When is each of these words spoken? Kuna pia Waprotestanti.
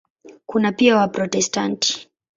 Kuna 0.45 0.71
pia 0.71 0.95
Waprotestanti. 0.95 2.09